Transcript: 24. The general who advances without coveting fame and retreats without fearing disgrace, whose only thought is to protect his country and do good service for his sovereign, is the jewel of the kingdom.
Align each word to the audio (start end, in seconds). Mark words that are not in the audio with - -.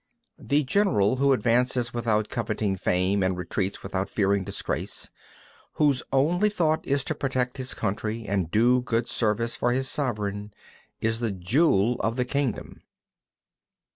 24. 0.37 0.47
The 0.49 0.63
general 0.63 1.15
who 1.17 1.31
advances 1.31 1.93
without 1.93 2.27
coveting 2.27 2.75
fame 2.75 3.21
and 3.21 3.37
retreats 3.37 3.83
without 3.83 4.09
fearing 4.09 4.43
disgrace, 4.43 5.11
whose 5.73 6.01
only 6.11 6.49
thought 6.49 6.83
is 6.87 7.03
to 7.03 7.13
protect 7.13 7.57
his 7.57 7.75
country 7.75 8.25
and 8.27 8.49
do 8.49 8.81
good 8.81 9.07
service 9.07 9.55
for 9.55 9.71
his 9.73 9.87
sovereign, 9.87 10.55
is 11.01 11.19
the 11.19 11.29
jewel 11.29 11.97
of 11.99 12.15
the 12.15 12.25
kingdom. 12.25 12.81